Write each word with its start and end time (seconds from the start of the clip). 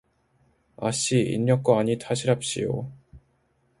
아씨, 0.77 1.15
인력거 1.19 1.77
아니 1.79 1.99
타시랍시요. 1.99 2.91